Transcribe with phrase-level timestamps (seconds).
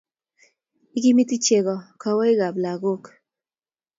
[0.97, 3.03] Ikimiti chego kowoikab lagok